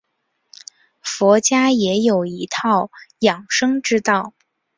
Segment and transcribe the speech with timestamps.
[1.03, 4.33] 佛家也有一套养生之道。